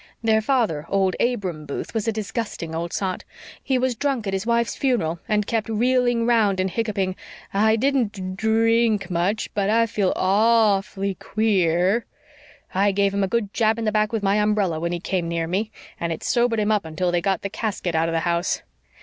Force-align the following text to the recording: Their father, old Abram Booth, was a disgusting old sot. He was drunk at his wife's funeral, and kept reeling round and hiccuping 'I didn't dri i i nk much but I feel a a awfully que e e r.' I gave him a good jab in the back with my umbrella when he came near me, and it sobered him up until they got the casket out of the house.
Their 0.23 0.41
father, 0.41 0.87
old 0.89 1.15
Abram 1.19 1.67
Booth, 1.67 1.93
was 1.93 2.07
a 2.07 2.11
disgusting 2.11 2.73
old 2.73 2.91
sot. 2.91 3.23
He 3.63 3.77
was 3.77 3.93
drunk 3.93 4.25
at 4.25 4.33
his 4.33 4.47
wife's 4.47 4.75
funeral, 4.75 5.19
and 5.29 5.45
kept 5.45 5.69
reeling 5.69 6.25
round 6.25 6.59
and 6.59 6.71
hiccuping 6.71 7.15
'I 7.53 7.75
didn't 7.75 8.35
dri 8.35 8.85
i 8.85 8.85
i 8.85 8.89
nk 8.95 9.11
much 9.11 9.53
but 9.53 9.69
I 9.69 9.85
feel 9.85 10.09
a 10.15 10.19
a 10.19 10.23
awfully 10.23 11.13
que 11.13 11.43
e 11.43 11.55
e 11.65 11.69
r.' 11.69 12.05
I 12.73 12.91
gave 12.91 13.13
him 13.13 13.23
a 13.23 13.27
good 13.27 13.53
jab 13.53 13.77
in 13.77 13.85
the 13.85 13.91
back 13.91 14.11
with 14.11 14.23
my 14.23 14.37
umbrella 14.37 14.79
when 14.79 14.91
he 14.91 14.99
came 14.99 15.27
near 15.27 15.45
me, 15.45 15.69
and 15.99 16.11
it 16.11 16.23
sobered 16.23 16.59
him 16.59 16.71
up 16.71 16.83
until 16.83 17.11
they 17.11 17.21
got 17.21 17.43
the 17.43 17.49
casket 17.51 17.93
out 17.93 18.09
of 18.09 18.13
the 18.13 18.21
house. 18.21 18.63